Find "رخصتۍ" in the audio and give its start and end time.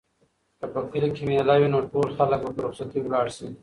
2.65-2.99